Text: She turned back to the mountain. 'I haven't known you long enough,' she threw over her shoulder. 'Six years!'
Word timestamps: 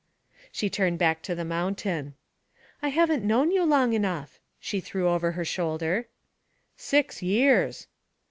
She 0.51 0.67
turned 0.67 0.97
back 0.97 1.21
to 1.21 1.35
the 1.35 1.45
mountain. 1.45 2.15
'I 2.81 2.87
haven't 2.89 3.23
known 3.23 3.51
you 3.51 3.63
long 3.63 3.93
enough,' 3.93 4.39
she 4.59 4.79
threw 4.79 5.07
over 5.07 5.33
her 5.33 5.45
shoulder. 5.45 6.07
'Six 6.75 7.21
years!' 7.21 7.85